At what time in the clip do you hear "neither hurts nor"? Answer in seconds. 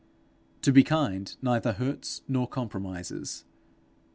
1.43-2.47